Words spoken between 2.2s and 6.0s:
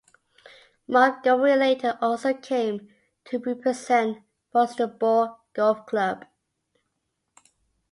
came to represent Falsterbo Golf